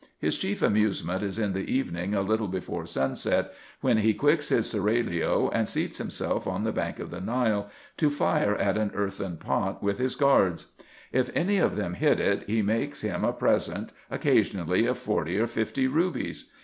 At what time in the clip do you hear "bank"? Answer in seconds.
6.71-6.97